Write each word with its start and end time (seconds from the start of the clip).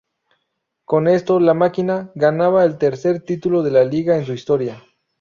Con 0.83 1.07
esto, 1.07 1.39
la 1.39 1.53
"Máquina" 1.53 2.11
ganaba 2.15 2.65
el 2.65 2.79
tercer 2.79 3.21
título 3.21 3.61
de 3.61 3.85
Liga 3.85 4.17
en 4.17 4.25
su 4.25 4.33
historia. 4.33 4.81